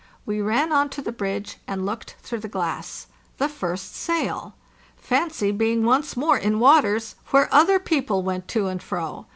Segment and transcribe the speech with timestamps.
[0.25, 3.05] We ran on to the bridge and looked through the glass.
[3.37, 4.55] The first sail.
[4.97, 9.27] Fancy being once more in waters where other people went to and fro!